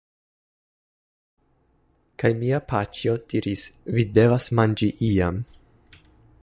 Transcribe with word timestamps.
Kaj 2.23 2.31
mia 2.39 2.61
paĉjo 2.73 3.15
diris: 3.35 3.67
"Vi 3.99 4.09
devas 4.19 4.51
manĝi 4.61 4.93
iam!" 5.11 5.41